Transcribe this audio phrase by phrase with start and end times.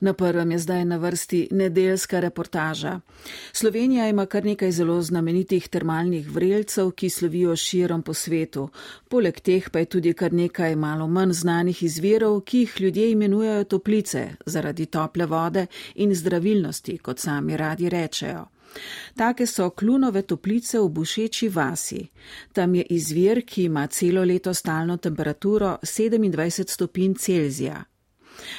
[0.00, 3.00] Na prvem je zdaj na vrsti nedeljska reportaža.
[3.52, 8.68] Slovenija ima kar nekaj zelo znamenitih termalnih vrelcev, ki slovijo širom po svetu.
[9.08, 13.64] Poleg teh pa je tudi kar nekaj malo manj znanih izvirov, ki jih ljudje imenujejo
[13.64, 18.46] toplice zaradi tople vode in zdravilnosti, kot sami radi rečejo.
[19.16, 22.06] Take so klunove toplice v Bušeči vasi.
[22.52, 27.84] Tam je izvir, ki ima celo leto stalno temperaturo 27 stopinj Celzija.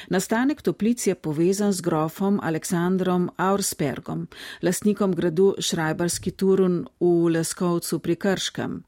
[0.08, 4.28] Nastanek toplic je povezan z grofom Aleksandrom Aurspergom,
[4.62, 8.82] lastnikom gradu Šrajbarski Turun v Leskovcu pri Krškem.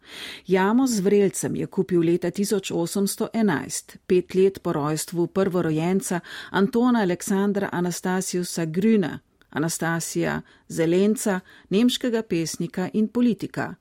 [0.46, 8.64] Jamo z vrelcem je kupil leta 1811, pet let po rojstvu prvorojenca Antona Aleksandra Anastasiusa
[8.66, 9.18] Grüna.
[9.52, 13.74] Anastasija Zelenca, nemškega pesnika in politika.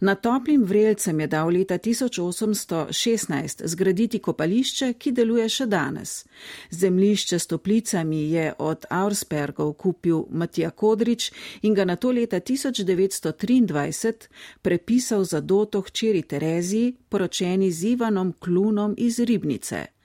[0.00, 6.24] Na toplim vrelcem je dal leta 1816 zgraditi kopališče, ki deluje še danes.
[6.70, 14.28] Zemlišče s toplicami je od Aurspergov kupil Matija Kodrič in ga na to leta 1923
[14.62, 19.97] prepisal za doto hčeri Tereziji, poročeni z Ivanom Klunom iz Ribnice.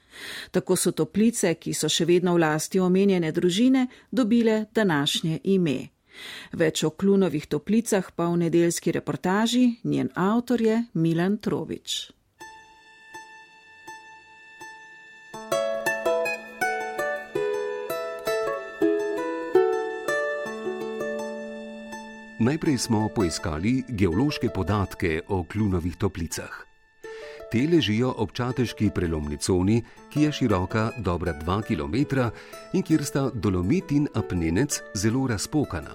[0.51, 5.79] Tako so toplice, ki so še vedno v lasti omenjene družine, dobile današnje ime.
[6.53, 12.11] Več o klunovih toplicah pa v nedeljski reportaži njen avtor je Milan Trovič.
[22.43, 26.72] Najprej smo poiskali geološke podatke o klunovih toplicah.
[27.53, 29.75] Te ležijo ob čateški prelomni coni,
[30.09, 32.23] ki je široka dobra 2 km
[32.73, 35.91] in kjer sta dolomit in apnenec zelo razpokana.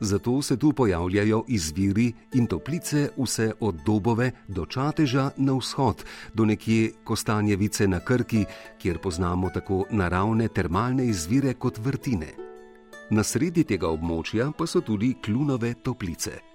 [0.00, 6.44] Zato se tu pojavljajo izviri in toplice vse od Dobove do Čateža na vzhod, do
[6.44, 8.44] nekje Kostanjevice na Krki,
[8.78, 12.28] kjer poznamo tako naravne termalne izvire kot vrtine.
[13.10, 16.49] Na sredi tega območja pa so tudi klunove toplice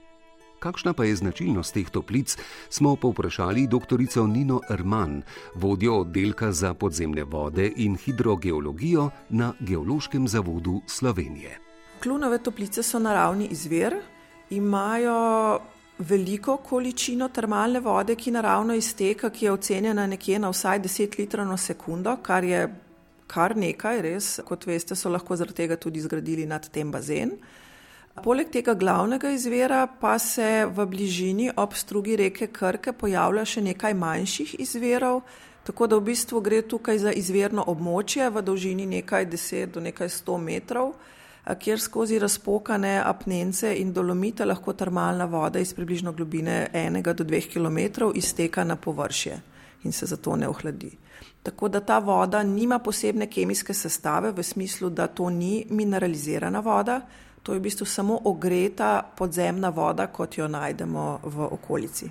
[0.60, 2.38] kakšna pa je značilnost teh toplic,
[2.70, 4.00] smo povprašali dr.
[4.28, 5.22] Nino Erman,
[5.56, 11.60] vodjo oddelka za podzemne vode in hidrogeologijo na Geološkem zavodu Slovenije.
[12.04, 13.96] Klunove toplice so naravni izvir,
[14.50, 15.60] imajo
[16.00, 21.48] veliko količino termalne vode, ki naravno izteka, ki je ocenjena nekje na vsaj 10 litrov
[21.48, 22.68] na sekundo, kar je
[23.28, 27.36] kar nekaj, res, kot veste, so lahko zaradi tega tudi zgradili nad tem bazen.
[28.24, 33.94] Poleg tega glavnega izvira pa se v bližini ob strugi reke Krke pojavlja še nekaj
[33.94, 35.20] manjših izvirov,
[35.68, 40.10] tako da v bistvu gre tukaj za izvirno območje v dolžini nekaj deset do nekaj
[40.10, 40.94] sto metrov,
[41.60, 47.52] kjer skozi razpokane apnence in dolomite lahko termalna voda iz približno globine enega do dveh
[47.52, 49.42] kilometrov izteka na površje
[49.84, 50.94] in se zato ne ohladi.
[51.44, 57.02] Tako da ta voda nima posebne kemijske sestave v smislu, da to ni mineralizirana voda,
[57.46, 62.10] To je v bistvu samo ogreta podzemna voda, kot jo najdemo v okolici.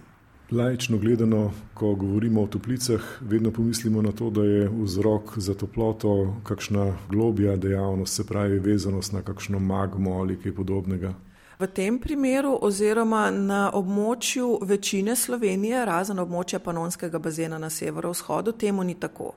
[0.50, 6.36] Lajično gledano, ko govorimo o toplicah, vedno pomislimo na to, da je vzrok za toploto
[6.44, 11.14] kakšna globja dejavnost, se pravi vezanost na kakšno magmo ali kaj podobnega.
[11.58, 18.84] V tem primeru, oziroma na območju večine Slovenije, razen območja panonskega bazena na severovzhodu, temu
[18.84, 19.32] ni tako.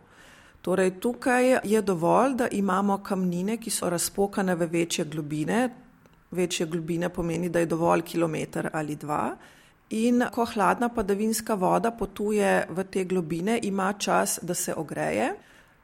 [0.62, 5.70] Torej, tukaj je dovolj, da imamo kamnine, ki so razpokane v večje globine,
[6.32, 9.36] večje globine pomeni, da je dovolj kilometr ali dva.
[9.90, 15.34] In ko hladna padavinska voda potuje v te globine, ima čas, da se ogreje,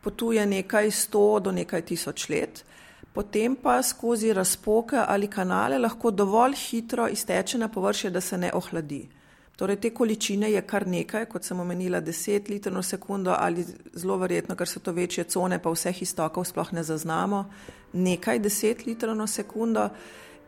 [0.02, 2.66] potuje nekaj sto do nekaj tisoč let,
[3.14, 8.52] potem pa skozi razpoke ali kanale lahko dovolj hitro izteče na površje, da se ne
[8.54, 9.08] ohladi.
[9.56, 14.18] Torej, te količine je kar nekaj, kot sem omenila, 10 litrov na sekundo ali zelo
[14.18, 17.46] verjetno, ker so to večje cone, pa vseh istokov sploh ne zaznamo,
[17.94, 19.90] nekaj 10 litrov na sekundo.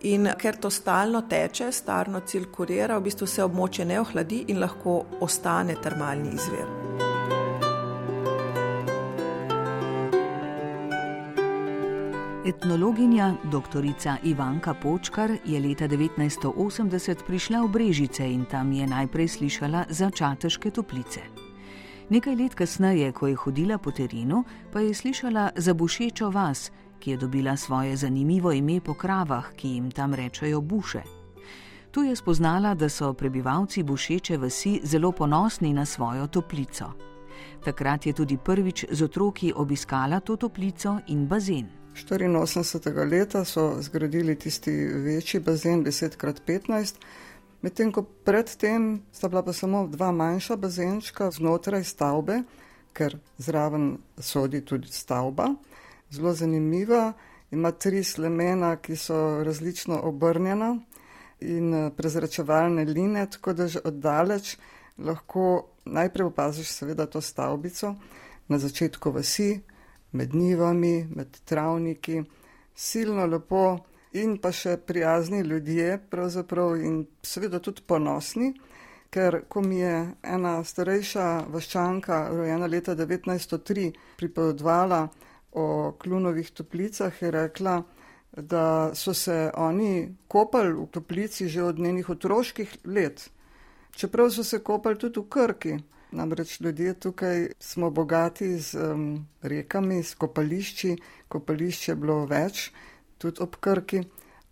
[0.05, 4.99] In ker to stalno teče, stalno cirkulira, v bistvu se območje ne ohladi in lahko
[5.25, 6.67] ostane termalni izvir.
[12.45, 13.87] Etnologinja dr.
[14.23, 20.69] Ivanka Počkar je leta 1980 prišla v Brežice in tam je najprej slišala za čateške
[20.71, 21.25] toplice.
[22.09, 26.69] Nekaj let kasneje, ko je hodila po terenu, pa je slišala za bušečo vas,
[27.05, 31.01] ki je dobila svoje zanimivo ime po kravah, ki jim tam rečejo buše.
[31.91, 36.85] Tu je spoznala, da so prebivalci bušeče vasi zelo ponosni na svojo toplico.
[37.63, 41.69] Takrat je tudi prvič z otroki obiskala to toplico in bazen.
[41.93, 43.09] 84.
[43.11, 46.95] leta so zgradili tisti večji bazen 10x15,
[47.61, 52.41] medtem ko predtem sta bila pa samo dva manjša bazenčka znotraj stavbe,
[52.93, 55.53] ker zraven sodi tudi stavba
[56.15, 57.13] zelo zanimiva.
[57.51, 60.73] Ima tri slemena, ki so različno obrnjena
[61.39, 64.57] in eh, prezračevalne line, tako da že oddaleč
[64.97, 67.95] lahko najprej opaziš seveda to stavbico
[68.47, 69.59] na začetku vasi,
[70.11, 72.23] med nivami, med travniki,
[72.75, 73.77] silno lepo
[74.13, 78.53] in pa še prijazni ljudje pravzaprav in seveda tudi ponosni,
[79.09, 85.07] ker ko mi je ena starejša vaščanka, rojena leta 1903, pripovedvala
[85.55, 87.83] o klunovih toplicah, je rekla,
[88.35, 93.29] da so se oni kopali v toplici že od njenih otroških let,
[93.91, 95.77] čeprav so se kopali tudi v Krki.
[96.11, 100.95] Namreč ljudje tukaj smo bogati z um, rekami, s kopališči,
[101.27, 102.71] kopališče je bilo več,
[103.17, 104.03] tudi ob Krki.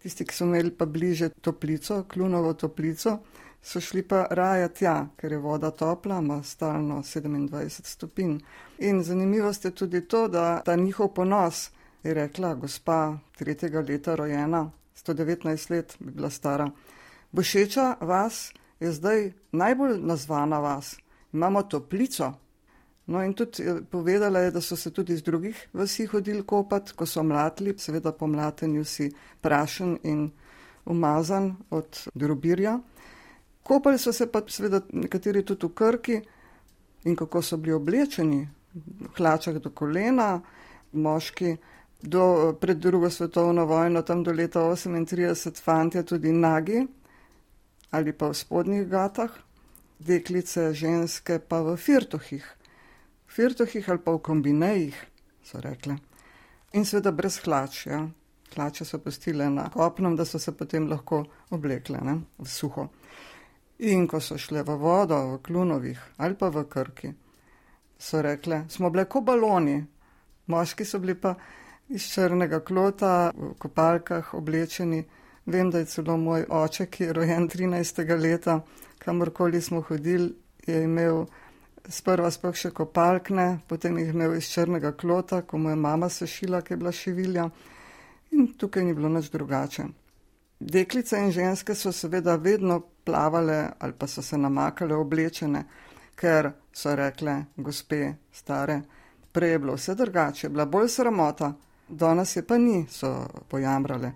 [0.04, 3.18] Tisti, ki so imeli pa bliže toplico, klunovo toplico,
[3.64, 8.38] so šli pa raje tja, ker je voda topla, ima stalno 27 stopinj.
[8.80, 11.70] In zanimivost je tudi to, da ta njihov ponos
[12.04, 14.72] je rekla, gospa tretjega leta rojena,
[15.06, 16.72] 119 let bi bila stara.
[17.32, 20.98] Bošeča vas je zdaj najbolj nazvana vas,
[21.34, 22.34] imamo toplico.
[23.06, 27.06] No in tudi povedala je, da so se tudi iz drugih vasi hodili kopat, ko
[27.06, 29.12] so mlatili, seveda po mlatenju si
[29.42, 30.32] prašen in
[30.86, 32.80] umazan od drobirja.
[33.64, 36.22] Kopali so se pa seveda nekateri tudi v krki
[37.04, 38.48] in kako so bili oblečeni,
[39.18, 40.42] hlačah do kolena,
[40.92, 41.58] moški
[42.02, 46.88] do, pred drugo svetovno vojno, tam do leta 38, fantje tudi nagi
[47.92, 49.30] ali pa v spodnjih gatah,
[50.00, 52.46] deklice, ženske pa v firtohih.
[53.34, 54.98] Firtohih ali pa v kombinejih,
[55.44, 55.98] so rekle.
[56.74, 58.04] In seveda brez hlač, ja.
[58.54, 62.20] Hlače so postile na kopnem, da so se potem lahko oblekle ne?
[62.38, 62.88] v suho.
[63.80, 67.10] In ko so šle v vodo, v klunovih ali pa v krki,
[67.98, 69.80] so rekle, smo bile kot baloni,
[70.48, 71.34] moški so bili pa
[71.90, 75.04] iz črnega klota, v kopalkah oblečeni.
[75.46, 78.06] Vem, da je celo moj oče, ki je rojen 13.
[78.16, 78.62] leta,
[79.00, 80.30] kamorkoli smo hodili,
[80.68, 81.26] je imel
[81.90, 86.62] sprva sploh še kopalkne, potem jih imel iz črnega klota, ko mu je mama sešila,
[86.62, 87.50] ki je bila šivilja.
[88.32, 89.86] In tukaj ni bilo nič drugače.
[90.60, 95.66] Deklice in ženske so seveda vedno plavale ali pa so se namakale oblečene,
[96.16, 98.82] ker so rekle, gospe, stare,
[99.32, 101.54] prej je bilo vse drugače, bila bolj sramota,
[101.90, 104.12] danes je pa ni, so pojamrale.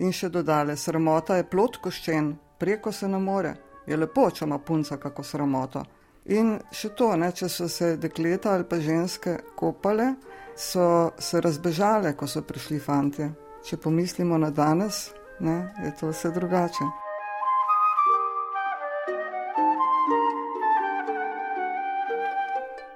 [0.00, 3.54] In še dodale, sramota je plot koščen, preko se ne more,
[3.86, 5.84] je lepo, če ima punca kako sramoto.
[6.26, 10.16] In še to, ne, če so se dekleta ali pa ženske kopale,
[10.58, 13.30] so se razbežale, ko so prišli fantje.
[13.62, 16.86] Če pomislimo na danes, ne, je to vse drugače.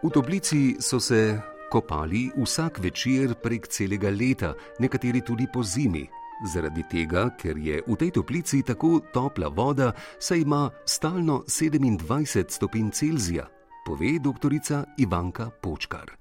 [0.02, 1.38] V toplici so se
[1.70, 6.08] kopali vsak večer prek celega leta, nekateri tudi po zimi.
[6.44, 12.90] Zaradi tega, ker je v tej toplici tako topla voda, saj ima stalno 27 stopinj
[12.90, 13.44] Celzija,
[13.84, 14.52] pove dr.
[14.96, 16.16] Ivanka Počkar.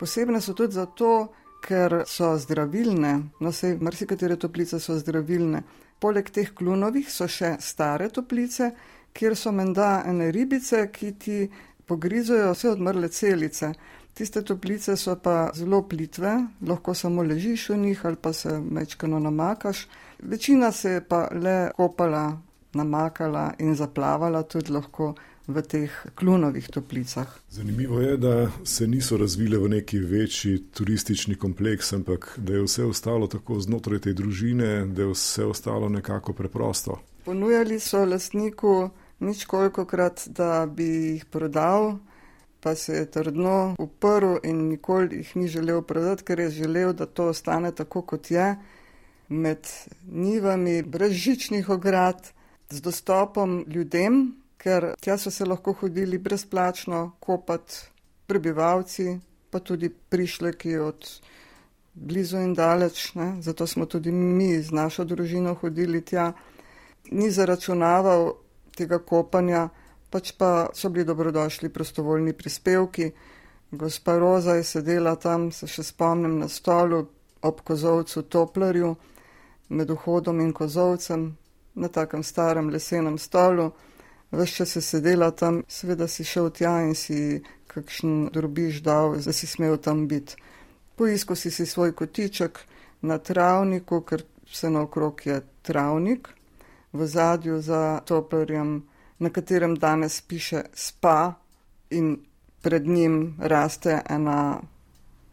[0.00, 1.28] Posebne so tudi zato,
[1.62, 5.62] ker so zdravilne, no se marsikatere toplice so zdravilne.
[6.00, 8.72] Poleg teh klunovih so še stare toplice,
[9.12, 11.38] kjer so menda ene ribice, ki ti
[11.86, 13.74] pogrizajo vse odmrle celice.
[14.20, 16.30] Tiste toplice so pa zelo plitve,
[16.68, 19.86] lahko samo ležiš v njih ali pa se mečkano namakaš.
[20.18, 22.40] Večina se je pa le kopala,
[22.74, 25.14] namakala in zaplavala tudi lahko
[25.48, 27.32] v teh klunovih toplicah.
[27.50, 32.84] Zanimivo je, da se niso razvile v neki večji turistični kompleks, ampak da je vse
[32.84, 37.00] ostalo tako znotraj te družine, da je vse ostalo nekako preprosto.
[37.24, 41.96] Ponujali so lastniku nič koliko krat, da bi jih prodal
[42.60, 47.06] pa se je trdno uprl in nikoli jih ni želel prodati, ker je želel, da
[47.06, 48.56] to ostane tako, kot je,
[49.28, 49.68] med
[50.06, 52.32] nivami, brez žičnih ograd,
[52.70, 57.74] z dostopom ljudem, ker tja so se lahko hodili brezplačno kopati
[58.26, 59.18] prebivalci,
[59.50, 61.08] pa tudi prišleki od
[61.94, 63.36] blizu in daleč, ne?
[63.40, 66.32] zato smo tudi mi z našo družino hodili tja.
[67.10, 68.32] Ni zaračunaval
[68.76, 69.68] tega kopanja,
[70.10, 73.10] pač pa so bili dobrodošli prostovoljni prispevki.
[73.70, 77.04] Gospa Roza je sedela tam, se še spomnim, na stolu
[77.42, 78.96] ob kozovcu Toplerju,
[79.68, 81.36] med vhodom in kozovcem,
[81.74, 83.70] na takem starem lesenem stolu.
[84.30, 89.32] Ves čas je sedela tam, seveda si šel tja in si kakšen drobiž dal, da
[89.32, 90.34] si smel tam biti.
[90.98, 92.58] Poiskal si si svoj kotiček
[93.02, 96.28] na travniku, ker vse naokrog je travnik,
[96.92, 98.82] v zadju za Toplerjem
[99.20, 101.34] na katerem danes piše spa
[101.90, 102.18] in
[102.62, 104.60] pred njim raste ena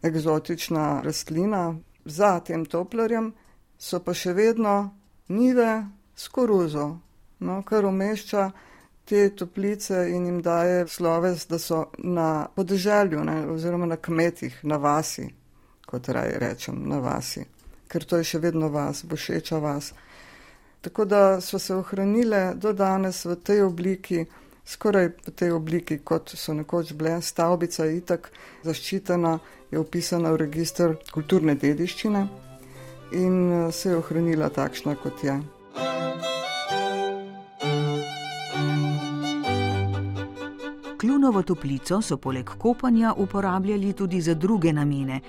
[0.02, 3.32] eksotična rastlina za tem toplarjem,
[3.78, 4.90] so pa še vedno
[5.28, 6.98] nive s koruzo,
[7.38, 8.50] no, kar umešča
[9.08, 14.76] te toplice in jim daje sloves, da so na podeželju ne, oziroma na kmetih, na
[14.76, 15.28] vasi,
[15.86, 17.44] kot raj rečem, na vasi,
[17.88, 19.92] ker to je še vedno vas, bošeča vas.
[20.80, 24.24] Tako da so se ohranile do danes v tej obliki,
[24.64, 27.18] skoraj v tej obliki, kot so nekoč bile.
[27.22, 28.30] Stavbica je itak
[28.64, 29.38] zaščitena,
[29.70, 32.26] je upisana v registr kulturne dediščine
[33.12, 35.40] in eh, se je ohranila takšna, kot je.
[40.98, 45.20] Klunovo toplico so poleg kopanja uporabljali tudi za druge namene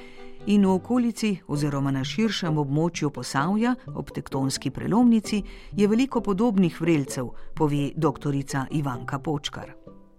[0.49, 5.43] in v okolici oziroma na širšem območju posavja ob tektonski prelomnici
[5.77, 8.33] je veliko podobnih vrelcev, pove dr.
[8.71, 9.73] Ivanka Počkar.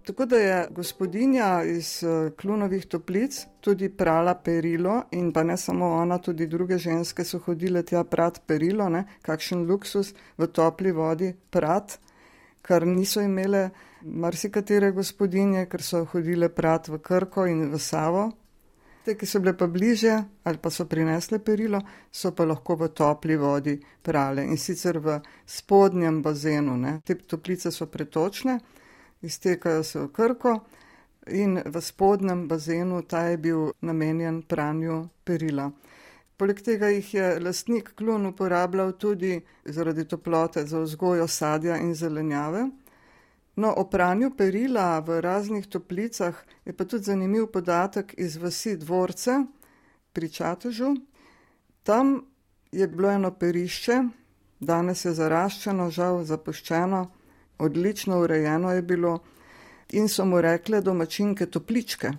[0.05, 5.85] Tako da je gospodinja iz eh, klunovih toplic tudi prala perilo in pa ne samo
[5.85, 9.05] ona, tudi druge ženske so hodile tja prat perilo, ne?
[9.21, 11.99] kakšen luksus v topli vodi prat,
[12.61, 13.69] kar niso imele
[14.01, 18.31] marsikatere gospodinje, ker so hodile prat v Krko in v Savo,
[19.01, 21.79] Te, ki so bile pa bliže ali pa so prinesle perilo,
[22.11, 26.77] so pa lahko v topli vodi prale in sicer v spodnjem bazenu.
[26.77, 26.99] Ne.
[27.05, 28.59] Te toplice so pretočne,
[29.21, 30.53] iztekajo se v krko
[31.33, 35.71] in v spodnjem bazenu ta je bil namenjen pranju perila.
[36.37, 42.63] Poleg tega jih je lastnik klon uporabljal tudi zaradi toplote za vzgojo sadja in zelenjave.
[43.55, 49.43] No, o pranju perila v raznih toplicah je pa tudi zanimiv podatek iz vasi dvorce
[50.13, 50.95] pri Čatežu.
[51.83, 52.21] Tam
[52.71, 53.97] je bilo eno perišče,
[54.59, 57.01] danes je zaraščeno, žal zapuščeno,
[57.59, 59.19] odlično urejeno je bilo
[59.91, 62.11] in so mu rekle domačinke topličke.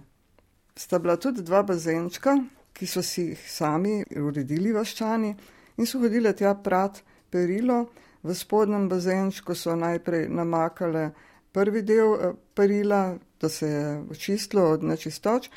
[0.76, 2.36] Sta bila tudi dva bazenčka,
[2.72, 5.34] ki so si jih sami uredili vaščani
[5.76, 7.86] in so hodile tja prat perilo.
[8.22, 11.10] V spodnjem bazenčku so najprej namakale
[11.52, 15.50] prvi del eh, perila, da se je očistilo od nečistoč,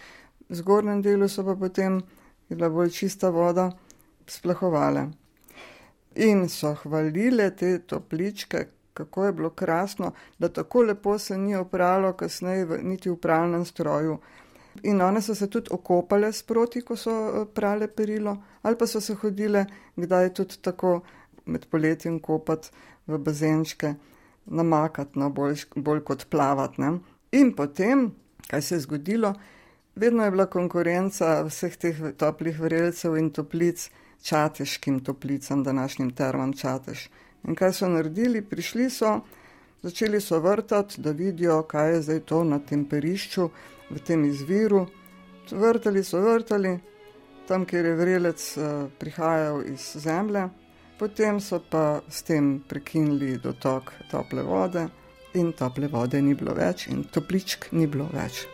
[0.50, 2.02] v zgornjem delu so pa potem
[2.50, 3.72] bila bolj čista voda,
[4.28, 5.08] splahovale.
[6.16, 12.14] In so hvalile te topličke, kako je bilo krasno, da tako lepo se ni opralo
[12.14, 14.18] kasneje v, niti v pralnem stroju.
[14.84, 19.02] In one so se tudi okopale sproti, ko so eh, prale perilo, ali pa so
[19.02, 21.02] se hodile, kdaj tudi tako
[21.46, 22.70] med poletjem kopati
[23.08, 23.96] v bazenčke,
[24.46, 26.82] namakati, no, bolj, bolj kot plavati.
[26.82, 26.98] Ne.
[27.32, 28.12] In potem,
[28.48, 29.34] kaj se je zgodilo,
[29.96, 33.90] vedno je bila konkurenca vseh teh toplih vrelcev in toplic
[34.26, 37.10] čateškim toplicam, današnjim termam čateš.
[37.48, 38.42] In kaj so naredili?
[38.42, 39.20] Prišli so,
[39.82, 43.50] začeli so vrtati, da vidijo, kaj je zdaj to na tem perišču,
[43.90, 44.88] v tem izviru.
[45.52, 46.80] Vrtali so vrtali,
[47.48, 50.50] tam, kjer je vrelec uh, prihajal iz zemlje.
[50.96, 54.88] Potem so pa s tem prekinili dotok tople vode,
[55.36, 58.46] in tople vode ni bilo več, in topličk ni bilo več.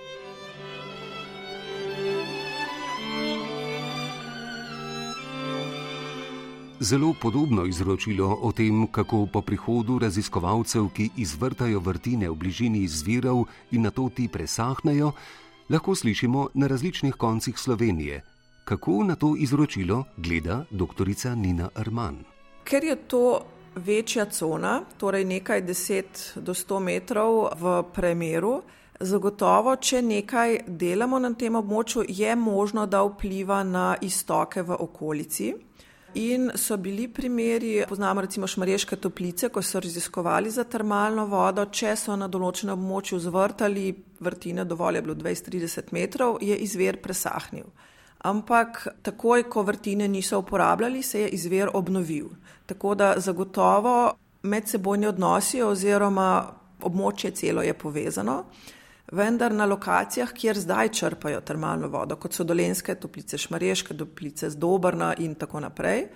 [6.82, 13.46] Zelo podobno izročilo o tem, kako po prihodu raziskovalcev, ki izvrtajo vrtine v bližini izvirov
[13.70, 15.12] in na to ti presahnejo,
[15.70, 18.31] lahko slišimo na različnih koncih Slovenije.
[18.72, 21.36] Kako na to izročilo gleda dr.
[21.36, 22.24] Nina Arman?
[22.64, 23.42] Ker je to
[23.76, 28.62] večja cona, torej nekaj 10 do 100 metrov v premjeru,
[29.00, 35.52] zagotovo, če nekaj delamo na tem območju, je možno, da vpliva na istoke v okolici.
[36.14, 41.96] In so bili primeri, poznamo recimo Šmarješke toplice, ko so raziskovali za termalno vodo, če
[42.00, 47.68] so na določenem območju zvrtali vrtine, dovolj je bilo 20-30 metrov, je izver presahnil
[48.24, 52.30] ampak takoj, ko vrtine niso uporabljali, se je izvir obnovil.
[52.66, 54.14] Tako da zagotovo
[54.44, 58.44] medsebojni odnosi oziroma območje celo je povezano,
[59.12, 65.14] vendar na lokacijah, kjer zdaj črpajo termalno vodo, kot so dolenske toplice, šmareške toplice, zdobrna
[65.20, 66.08] in tako naprej,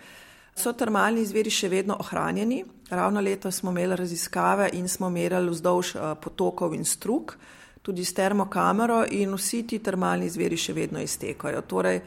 [0.56, 2.64] so termalni izviri še vedno ohranjeni.
[2.90, 7.36] Ravno letos smo imeli raziskave in smo merili vzdolž eh, potokov in struk
[7.86, 11.62] tudi s termokamero in vsi ti termalni izviri še vedno iztekajo.
[11.70, 12.00] Torej,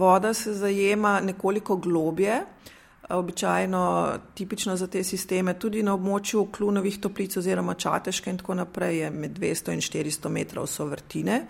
[0.00, 2.38] voda se zajema nekoliko globje,
[3.08, 3.82] običajno
[4.34, 9.10] tipično za te sisteme, tudi na območju klunovih toplic oziroma čateške in tako naprej je
[9.10, 11.42] med 200 in 400 metrov so vrtine,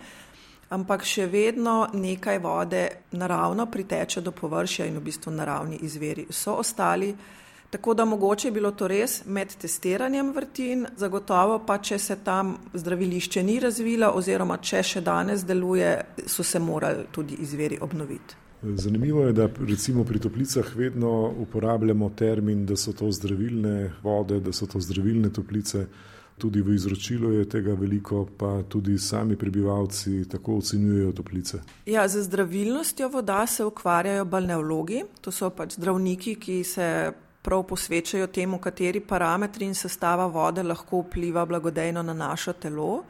[0.75, 6.59] ampak še vedno nekaj vode naravno priteče do površja in v bistvu naravni izviri so
[6.59, 7.13] ostali.
[7.69, 12.55] Tako da mogoče je bilo to res med testiranjem vrtin, zagotovo pa, če se tam
[12.73, 15.91] zdravilišče ni razvilo oziroma če še danes deluje,
[16.25, 18.39] so se morali tudi izveri obnoviti.
[18.63, 21.11] Zanimivo je, da recimo pri toplicah vedno
[21.45, 25.85] uporabljamo termin, da so to zdravilne vode, da so to zdravilne toplice.
[26.39, 31.61] Tudi v izročilu je tega veliko, pa tudi sami prebivalci tako ocenjujejo toplice.
[31.85, 36.87] Ja, z zdravilnostjo voda se ukvarjajo balneologi, to so pač zdravniki, ki se
[37.41, 43.03] prav posvečajo temu, kateri parametri in sestava vode lahko vpliva blagodejno na naše telo.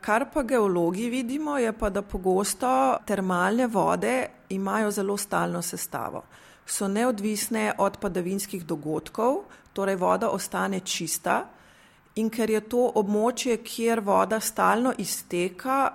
[0.00, 6.22] Kar pa geologi vidimo, je pa, da pogosto termalne vode imajo zelo stalno sestavo.
[6.66, 11.44] So neodvisne od padavinskih dogodkov, torej voda ostane čista.
[12.16, 15.90] In ker je to območje, kjer voda stalno izteka,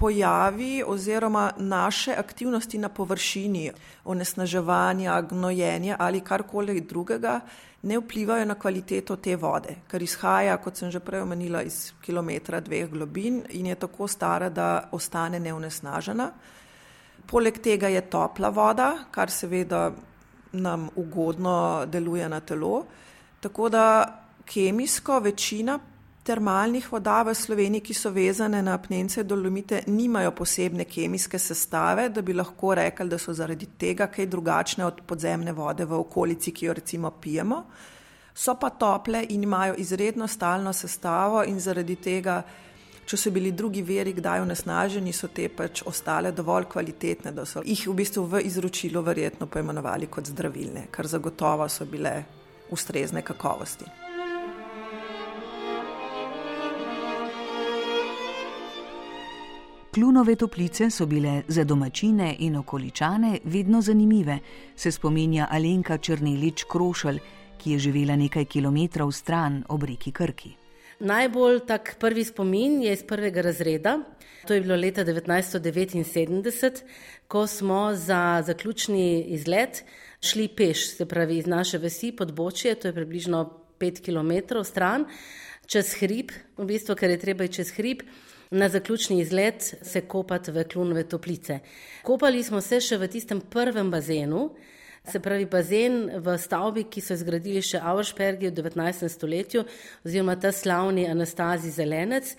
[0.00, 3.70] pojavi oziroma naše aktivnosti na površini,
[4.04, 7.40] onesnaževanja, gnojenja ali karkoli drugega,
[7.82, 12.60] ne vplivajo na kvaliteto te vode, ker izhaja, kot sem že prej omenila, iz kilometra
[12.60, 16.30] dveh globin in je tako stara, da ostane neonesnažena.
[17.26, 19.90] Poleg tega je topla voda, kar seveda
[20.52, 22.84] nam ugodno deluje na telo.
[23.40, 23.84] Tako da
[24.44, 25.78] kemijsko večina
[26.22, 32.22] termalnih voda v Sloveniji, ki so vezane na apnence dolomite, nimajo posebne kemijske sestave, da
[32.22, 36.66] bi lahko rekli, da so zaradi tega kaj drugačne od podzemne vode v okolici, ki
[36.66, 37.62] jo recimo pijemo.
[38.34, 42.42] So pa tople in imajo izredno stalno sestavo in zaradi tega,
[43.04, 47.64] če so bili drugi veri kdaj onesnaženi, so te pač ostale dovolj kvalitetne, da so
[47.64, 52.14] jih v bistvu v izročilu verjetno poimenovali kot zdravilne, kar zagotovo so bile
[52.70, 53.99] ustrezne kakovosti.
[59.94, 64.38] Klunove toplice so bile za domačine in okoličane vedno zanimive,
[64.76, 67.18] se spominja Alenka Črnelič Krošelj,
[67.58, 70.52] ki je živela nekaj kilometrov stran ob reki Krki.
[71.00, 73.98] Najbolj tak prvi spomin je iz prvega razreda.
[74.46, 76.82] To je bilo leta 1979,
[77.28, 79.84] ko smo za zaključni izlet
[80.20, 85.04] šli peš, se pravi iz naše vasi pod Bočje, to je približno 5 km stran,
[85.66, 88.06] čez hrib, v bistvu, ker je treba čez hrib
[88.50, 91.58] na zaključni izlet se kopati v klunove toplice.
[92.02, 94.50] Kopali smo se še v tistem prvem bazenu,
[95.06, 99.08] se pravi bazen v stavbi, ki so zgradili še Auerspergi v 19.
[99.08, 99.64] stoletju,
[100.04, 102.34] oziroma ta slavni Anastazi Zelenec.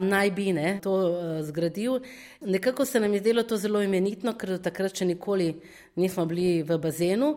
[0.00, 2.00] Naj bi ne to uh, zgradil.
[2.40, 5.52] Nekako se nam je zdelo to zelo imenitno, ker do takrat še nikoli
[6.00, 7.34] nismo bili v bazenu.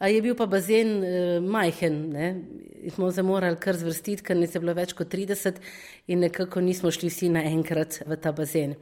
[0.00, 1.98] Je bil pa bazen eh, majhen.
[2.10, 2.28] Ne?
[2.94, 5.60] Smo se morali kar zvrstiti, ker nas je bilo več kot 30
[6.10, 8.74] in nekako nismo šli vsi naenkrat v ta bazen.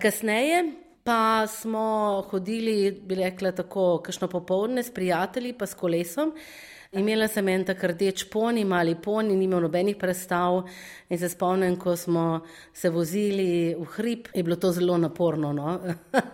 [0.00, 0.62] Kasneje
[1.06, 6.32] pa smo hodili, bi rekla tako, kakšno popovdne s prijatelji, pa s kolesom.
[6.96, 10.62] Imela sem en tak rdeč poni, mali poni, ni imel nobenih predstav
[11.12, 12.40] in se spomnim, ko smo
[12.72, 15.52] se vozili v hrib, je bilo to zelo naporno.
[15.52, 15.74] No?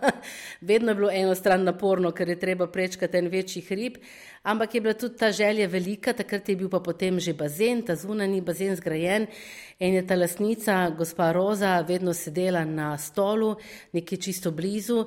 [0.69, 3.97] Vedno je bilo eno stran naporno, ker je treba prečkati en večji hrib,
[4.43, 7.95] ampak je bila tudi ta želja velika, takrat je bil pa potem že bazen, ta
[7.99, 9.27] zunani bazen zgrajen
[9.79, 13.55] in je ta lasnica, gospa Roza, vedno sedela na stolu,
[13.91, 15.03] nekje čisto blizu,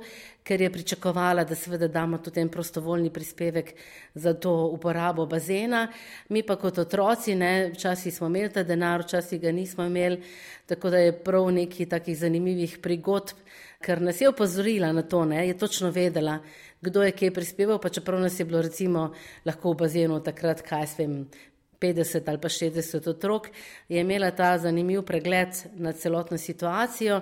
[0.46, 3.72] ker je pričakovala, da seveda damo tudi en prostovoljni prispevek
[4.14, 5.88] za to uporabo bazena.
[6.28, 10.20] Mi pa kot otroci, ne, včasih smo imeli ta denar, včasih ga nismo imeli,
[10.66, 13.34] tako da je prav neki takih zanimivih prigodb,
[13.82, 16.38] ker nas je opozorila na to, ne, je točno vedela,
[16.80, 19.10] kdo je kaj prispeval, pa čeprav nas je bilo recimo
[19.44, 21.18] lahko v bazenu takrat, kaj s vem,
[21.82, 23.50] 50 ali pa 60 otrok,
[23.88, 27.20] je imela ta zanimiv pregled na celotno situacijo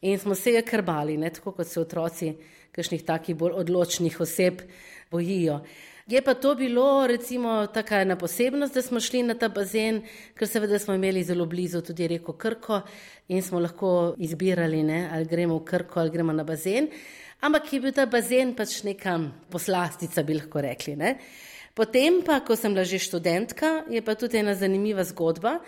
[0.00, 2.34] in smo se je krbali, ne, tako kot se otroci
[2.76, 4.62] kakšnih takih bolj odločnih oseb
[5.10, 5.60] bojijo.
[6.06, 10.04] Je pa to bilo recimo taka ena posebnost, da smo šli na ta bazen,
[10.38, 12.80] ker seveda smo imeli zelo blizu tudi reko Krko
[13.28, 16.86] in smo lahko izbirali, ne, ali gremo v Krko ali gremo na bazen.
[17.40, 19.18] Ampak je bil ta bazen pač neka
[19.50, 20.94] poslastica, bi lahko rekli.
[20.96, 21.16] Ne.
[21.74, 25.58] Potem pa, ko sem bila že študentka, je pa tudi ena zanimiva zgodba,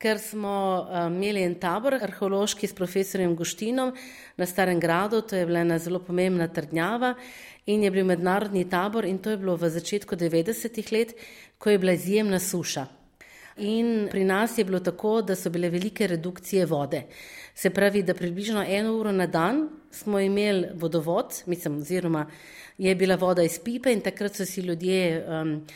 [0.00, 0.52] ker smo
[0.88, 3.92] um, imeli en tabor arheološki s profesorjem Guštinom
[4.40, 7.14] na Starem gradu, to je bila ena zelo pomembna trdnjava
[7.66, 11.12] in je bil mednarodni tabor in to je bilo v začetku 90-ih let,
[11.58, 12.86] ko je bila izjemna suša.
[13.60, 17.02] In pri nas je bilo tako, da so bile velike redukcije vode.
[17.54, 22.24] Se pravi, da približno eno uro na dan smo imeli vodovod, mislim, oziroma
[22.78, 25.66] je bila voda iz pipe in takrat so si ljudje um,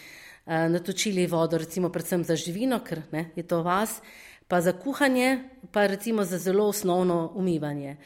[0.47, 4.01] natočili vodo, recimo predvsem za živino, ker ne, je to vas,
[4.49, 5.39] pa za kuhanje,
[5.73, 7.97] pa recimo za zelo osnovno umivanje.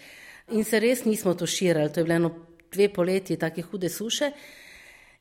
[0.50, 2.30] In se res nismo to širili, to je bilo eno
[2.72, 4.30] dve poletje take hude suše.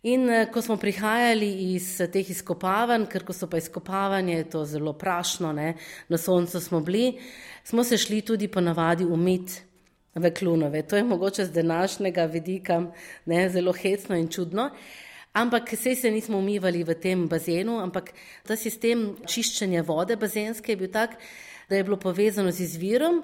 [0.04, 4.66] In eh, ko smo prihajali iz teh izkopavanj, ker ko so pa izkopavanje, je to
[4.66, 5.74] zelo prašno, ne?
[6.08, 7.18] na soncu smo bili,
[7.64, 9.62] smo se šli tudi ponavadi umiti
[10.16, 10.82] v klunove.
[10.88, 12.82] To je mogoče z današnjega vidika
[13.26, 13.50] ne?
[13.50, 14.70] zelo hecno in čudno.
[15.38, 18.10] Ampak sej se nismo umivali v tem bazenu, ampak
[18.42, 21.14] ta sistem čiščenja vode bazenske je bil tak,
[21.70, 23.22] da je bilo povezano z izvirom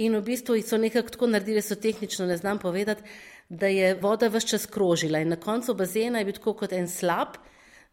[0.00, 3.04] in v bistvu so nekako tako naredili, so tehnično ne znam povedati,
[3.48, 6.88] da je voda vse čas krožila in na koncu bazena je bil tako kot en
[6.88, 7.36] slab,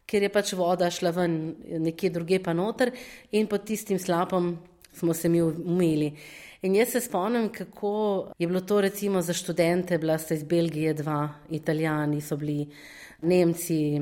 [0.07, 2.93] ker je pač voda šla ven nekje druge pa noter
[3.35, 4.55] in pod tistim slapom
[4.93, 6.13] smo se mi umili.
[6.61, 10.93] In jaz se spomnim, kako je bilo to recimo za študente, bila sta iz Belgije
[10.93, 12.65] dva, italijani so bili,
[13.21, 13.95] Nemci,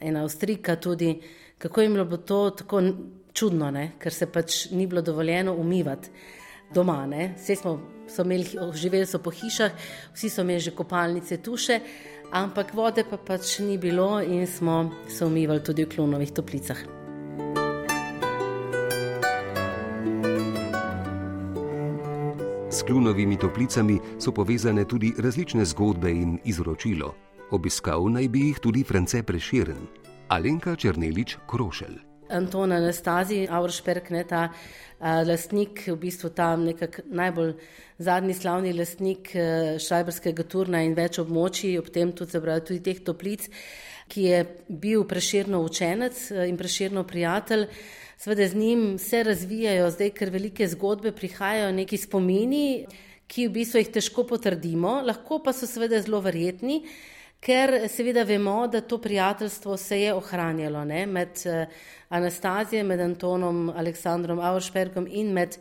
[0.00, 1.20] ena Avstrika tudi,
[1.58, 2.82] kako jim je bilo to tako
[3.32, 3.92] čudno, ne?
[3.98, 6.10] ker se pač ni bilo dovoljeno umivati
[6.74, 7.06] doma.
[7.36, 7.80] Vse smo
[8.24, 9.72] imeli, živeli so po hišah,
[10.14, 11.80] vsi so imeli že kopalnice, tuše,
[12.32, 16.78] ampak vode pa pač ni bilo in smo se umivali tudi v klonovih toplicah.
[22.70, 27.25] S klunovimi toplicami so povezane tudi različne zgodbe in izročilo.
[27.50, 29.84] Obiskal naj bi jih tudi France Preširen,
[30.34, 32.00] Alenka Črnelič Krošelj.
[32.34, 37.54] Anton Anastazi, Auršperk, ne ta uh, lastnik, v bistvu ta nekak najbolj
[38.02, 42.98] zadnji slavni lastnik uh, Šajberskega turna in več območij, ob tem tudi, zabrajo, tudi teh
[43.06, 43.46] toplic,
[44.10, 47.68] ki je bil preširno učenec uh, in preširno prijatelj.
[48.18, 52.88] Sveda z njim se razvijajo zdaj, ker velike zgodbe prihajajo, neki spomini,
[53.30, 56.82] ki v bistvu jih težko potrdimo, lahko pa so seveda zelo verjetni
[57.40, 61.66] ker seveda vemo, da to prijateljstvo se je ohranjalo ne, med eh,
[62.08, 65.56] Anastazijo, med Antonom Aleksandrom Auerspergom in med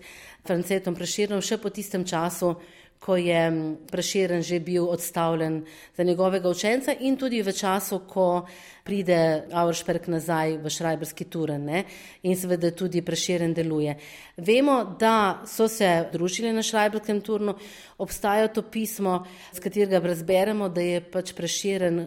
[0.45, 2.53] Francetom Preširnom še po tistem času,
[2.99, 5.65] ko je Preširen že bil odstavljen
[5.97, 8.45] za njegovega učenca in tudi v času, ko
[8.83, 11.83] pride Auersperg nazaj v Šrajberski turen ne?
[12.23, 13.95] in seveda tudi Preširen deluje.
[14.37, 17.55] Vemo, da so se družili na Šrajberskem turnu,
[17.97, 22.05] obstaja to pismo, z katerega razberemo, da je pač Preširen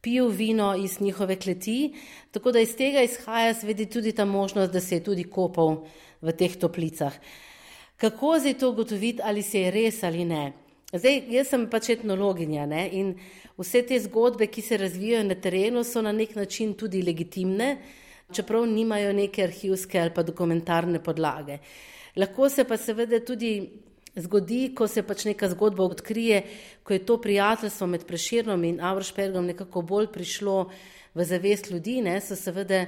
[0.00, 1.94] pil vino iz njihove kleti,
[2.30, 5.84] tako da iz tega izhaja seveda tudi ta možnost, da se je tudi kopal
[6.22, 7.12] v teh toplicah.
[7.96, 10.52] Kako zdaj to ugotoviti, ali se je res ali ne?
[10.92, 12.84] Zdaj, jaz sem pač etnologinja ne?
[12.92, 13.14] in
[13.58, 17.76] vse te zgodbe, ki se razvijajo na terenu, so na nek način tudi legitimne,
[18.32, 21.58] čeprav nimajo neke arhivske ali pa dokumentarne podlage.
[22.16, 23.52] Lahko se pa seveda tudi
[24.16, 26.42] zgodi, ko se pač neka zgodba odkrije,
[26.82, 30.70] ko je to prijateljstvo med Preširnom in Avrošpergom nekako bolj prišlo
[31.14, 32.20] v zavest ljudi, ne?
[32.20, 32.86] so seveda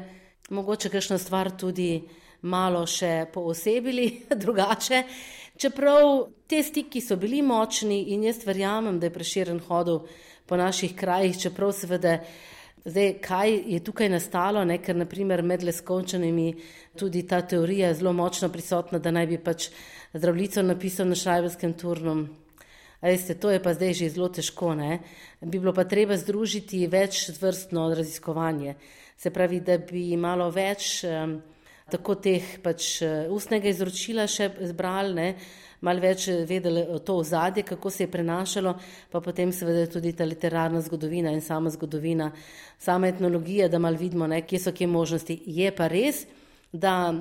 [0.51, 2.03] mogoče kakšna stvar tudi
[2.43, 4.11] malo še poosebili
[4.43, 5.03] drugače.
[5.59, 10.05] Čeprav te stiki so bili močni in jaz verjamem, da je preširen hodil
[10.47, 12.19] po naših krajih, čeprav seveda.
[12.89, 14.79] Zdaj, kaj je tukaj nastalo, ne?
[14.81, 16.55] ker naprimer med leskončanimi
[16.97, 19.67] tudi ta teorija je zelo močno prisotna, da naj bi pač
[20.15, 22.15] zdravljico napisal na šajbelskem turnu.
[23.03, 24.73] Veste, to je pa zdaj že zelo težko.
[24.79, 25.01] Ne?
[25.41, 28.75] Bi bilo pa treba združiti več vrstno raziskovanje.
[29.19, 31.03] Se pravi, da bi malo več.
[31.05, 31.41] Um,
[31.91, 35.29] tako teh pač eh, ustnega izročila še zbrali, ne,
[35.85, 38.75] malo več eh, vedeli o to ozadje, kako se je prenašalo,
[39.13, 42.31] pa potem seveda tudi ta literarna zgodovina in sama zgodovina,
[42.79, 45.41] sama etnologija, da malo vidimo, ne, kje so kje možnosti.
[45.47, 46.27] Je pa res,
[46.73, 47.15] da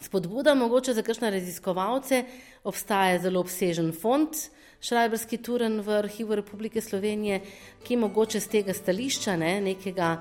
[0.00, 2.24] spodbuda mogoče za kakšne raziskovalce
[2.64, 4.36] obstaja zelo obsežen fond,
[4.80, 7.42] Šrajberski turen v arhivu Republike Slovenije,
[7.84, 10.14] ki mogoče z tega stališča ne, nekega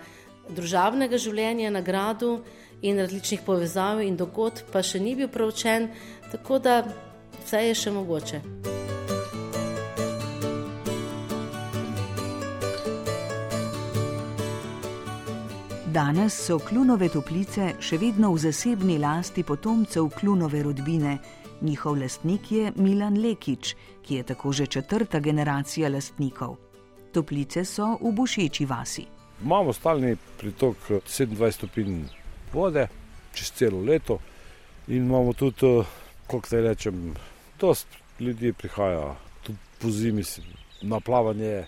[0.55, 2.39] družabnega življenja na gradu
[2.81, 5.89] in različnih povezav in dogodb pa še ni bil preučen,
[6.31, 6.81] tako da
[7.43, 8.41] vse je še mogoče.
[15.89, 21.17] Danes so klunove toplice še vedno v zasebni lasti potomcev klunove rodbine.
[21.65, 26.57] Njihov lastnik je Milan Lekič, ki je tako že četrta generacija lastnikov.
[27.11, 29.18] Toplice so v Bošeči vasi.
[29.43, 32.03] Imamo stalni pritok 27 stopinj
[32.53, 32.87] vode
[33.33, 34.19] čez celo leto.
[34.87, 35.83] In imamo tudi, eh,
[36.27, 37.15] kako te rečem,
[37.59, 40.23] dosta ljudi prihaja, tudi po zimi
[40.81, 41.65] na plavanje.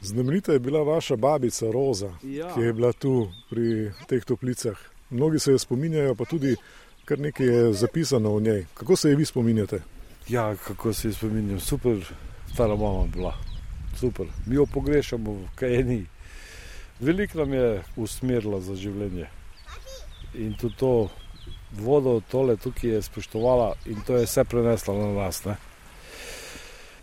[0.00, 2.54] Znamenita je bila vaša babica Roza, ja.
[2.54, 4.76] ki je bila tu pri teh toplicah.
[5.10, 6.56] Mnogi se jo spominjajo, pa tudi
[7.04, 8.66] kar nekaj je zapisano o njej.
[8.74, 9.82] Kako se je vi spominjate?
[10.28, 12.14] Ja, kako se je spominjam, super,
[12.54, 13.36] stara mama bila,
[14.00, 14.26] super.
[14.46, 16.06] Mi jo pogrešamo, kaj je ni.
[17.00, 19.28] Veliko nam je usmerila za življenje
[20.34, 21.08] in tudi to
[21.72, 25.44] vodo, tole tukaj je spoštovala in to je vse prenesla na nas.
[25.44, 25.56] Ne.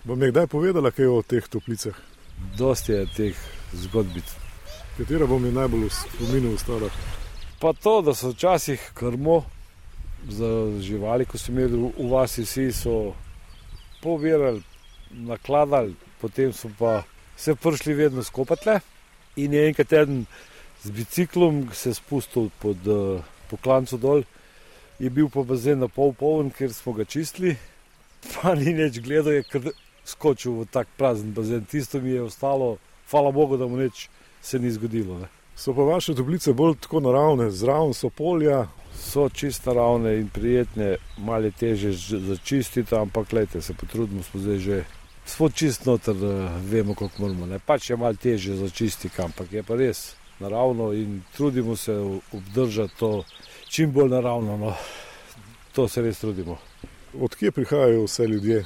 [0.04, 1.98] Bom je kdaj povedala, kaj je o teh toplicah?
[2.58, 3.42] Dosti je teh
[3.74, 4.36] zgodbic.
[4.98, 6.90] Katera bo mi najbolj v spominu ostala?
[7.60, 9.44] Pa to, da so včasih krmo
[10.30, 10.48] za
[10.80, 13.14] živali, ko so imeli v vasi, vsi so
[14.02, 14.64] pobirali,
[15.12, 17.04] nakladali, potem so pa
[17.36, 18.80] se prišli vedno skopatle
[19.44, 20.26] in je enkrat eden
[20.84, 24.24] z biciklom se spustil pod uh, poklancu dol,
[25.00, 27.56] je bil pa bazen na pol poln, ker smo ga čistili,
[28.36, 29.72] pa ni več gledal, je kar
[30.08, 31.66] skočil v tak prazen bazen.
[31.66, 32.78] Tisto mi je ostalo,
[33.12, 34.10] hvala Bogu, da mu nič
[34.42, 35.20] se ni zgodilo.
[35.20, 35.28] Ne.
[35.56, 38.68] So pa vaše toplice bolj tako naravne, zraven so polja.
[38.96, 44.84] So čisto naravne in prijetne, malo teže začistiti, ampak gledajte, se potrudimo, smo zdaj že.
[45.30, 46.16] Smo čisto noter,
[46.66, 47.46] vemo, kako moramo.
[47.46, 47.60] Ne.
[47.60, 51.94] Pač je malo teže začistiti, ampak je pa res naravno in trudimo se
[52.32, 53.24] obdržati to
[53.68, 54.58] čim bolj naravno.
[54.58, 54.74] No.
[55.72, 56.58] To se res trudimo.
[57.22, 58.66] Odkje prihajajo vse ljudje?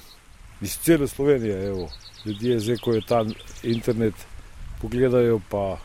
[0.62, 1.90] Iz cele Slovenije, evo.
[2.26, 3.26] ljudje, zdaj ko je ta
[3.64, 4.14] internet,
[4.82, 5.78] pogledajo pa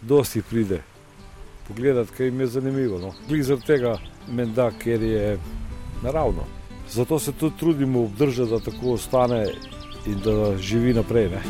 [0.00, 0.80] dosti pride.
[1.68, 2.98] Pogledati, kaj jim je zanimivo.
[2.98, 3.12] No.
[3.42, 5.38] Zaradi tega, menda, ker je
[6.02, 6.44] naravno.
[6.90, 9.46] Zato se tudi trudimo obdržati, da tako ostane
[10.06, 11.28] in da živi naprej.
[11.30, 11.42] Ne.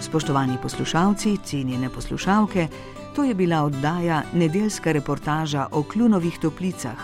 [0.00, 2.68] Spoštovani poslušalci, cenjene poslušalke,
[3.16, 6.98] to je bila oddaja Nedeljska reportaža o klunovih toplicah.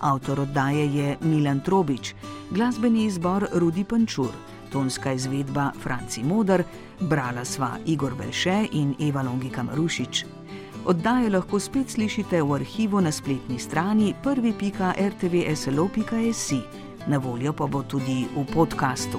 [0.00, 2.14] Avtor oddaje je Milan Trobič,
[2.50, 4.30] glasbeni izbor Rudi Pančur,
[4.72, 6.62] tonska izvedba Franci Modar,
[7.00, 10.24] brala sva Igor Belše in Eva Longika Marušič.
[10.84, 16.60] Oddaje lahko spet slišite v arhivu na spletni strani prvi.rtvslo.si,
[17.06, 19.18] na voljo pa bo tudi v podkastu.